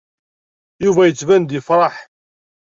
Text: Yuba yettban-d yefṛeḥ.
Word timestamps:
Yuba 0.83 1.01
yettban-d 1.07 1.49
yefṛeḥ. 1.55 1.95